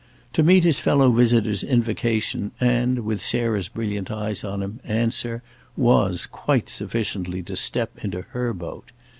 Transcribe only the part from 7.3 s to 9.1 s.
to step into her boat.